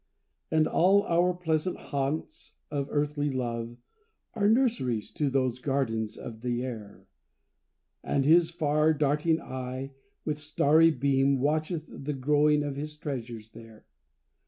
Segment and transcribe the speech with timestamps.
[0.49, 3.77] And all our pleasant haunts of earthly love
[4.33, 7.05] Are nurseries to those gardens of the air;
[8.03, 9.93] And his far darting eye,
[10.25, 13.85] with starry beam, Watcheth the growing of his treasures there.